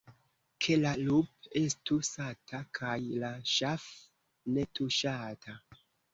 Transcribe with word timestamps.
Ke 0.65 0.77
la 0.85 0.93
lup' 1.01 1.45
estu 1.61 1.97
sata, 2.09 2.63
kaj 2.79 2.95
la 3.25 3.31
ŝaf' 3.59 3.87
ne 4.57 4.67
tuŝata. 4.81 5.57